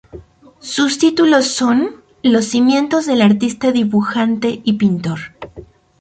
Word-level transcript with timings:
Sus 0.57 0.97
títulos 0.97 1.45
son: 1.45 2.01
"Los 2.23 2.45
cimientos 2.45 3.05
del 3.05 3.21
artista 3.21 3.71
dibujante 3.71 4.59
y 4.63 4.73
pintor. 4.73 5.19